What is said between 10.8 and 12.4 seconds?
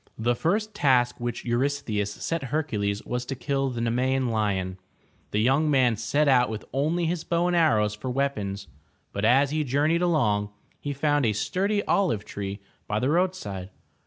found a sturdy olive